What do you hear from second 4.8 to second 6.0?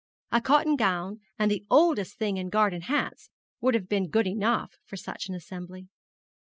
for such an assembly.